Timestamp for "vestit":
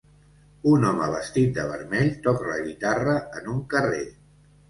1.15-1.51